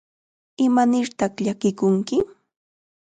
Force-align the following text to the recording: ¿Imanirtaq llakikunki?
¿Imanirtaq 0.65 1.33
llakikunki? 1.45 2.17